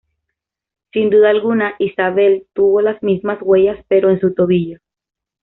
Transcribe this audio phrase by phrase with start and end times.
[0.93, 4.79] Sin duda alguna, Isabelle tuvo las mismas huellas pero en su tobillo.